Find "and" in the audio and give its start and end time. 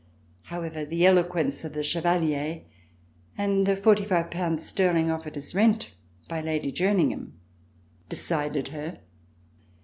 3.37-3.67